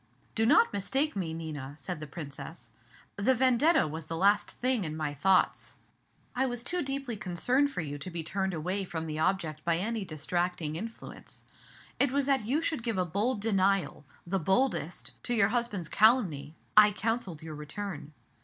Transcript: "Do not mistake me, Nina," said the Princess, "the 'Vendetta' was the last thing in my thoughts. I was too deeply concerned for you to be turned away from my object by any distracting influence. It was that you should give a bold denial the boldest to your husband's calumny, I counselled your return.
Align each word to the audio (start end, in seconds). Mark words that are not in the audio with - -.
"Do 0.33 0.47
not 0.47 0.73
mistake 0.73 1.15
me, 1.15 1.31
Nina," 1.31 1.75
said 1.77 1.99
the 1.99 2.07
Princess, 2.07 2.71
"the 3.17 3.35
'Vendetta' 3.35 3.87
was 3.87 4.07
the 4.07 4.17
last 4.17 4.49
thing 4.49 4.83
in 4.83 4.97
my 4.97 5.13
thoughts. 5.13 5.77
I 6.35 6.47
was 6.47 6.63
too 6.63 6.81
deeply 6.81 7.15
concerned 7.15 7.69
for 7.69 7.81
you 7.81 7.99
to 7.99 8.09
be 8.09 8.23
turned 8.23 8.55
away 8.55 8.83
from 8.83 9.05
my 9.05 9.19
object 9.19 9.63
by 9.63 9.77
any 9.77 10.03
distracting 10.03 10.75
influence. 10.75 11.43
It 11.99 12.11
was 12.11 12.25
that 12.25 12.47
you 12.47 12.63
should 12.63 12.81
give 12.81 12.97
a 12.97 13.05
bold 13.05 13.41
denial 13.41 14.03
the 14.25 14.39
boldest 14.39 15.11
to 15.25 15.35
your 15.35 15.49
husband's 15.49 15.87
calumny, 15.87 16.55
I 16.75 16.93
counselled 16.93 17.43
your 17.43 17.53
return. 17.53 18.13